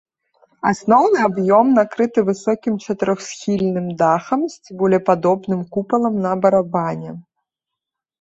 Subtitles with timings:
[0.69, 7.11] Асноўны аб'ём накрыты высокім чатырохсхільным дахам з цыбулепадобным купалам на барабане.